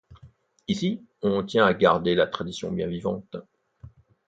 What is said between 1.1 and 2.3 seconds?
on tient à garder la